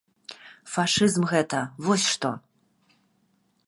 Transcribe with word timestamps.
Фашызм 0.75 1.23
гэта, 1.33 1.59
вось 1.89 2.05
што! 2.15 2.29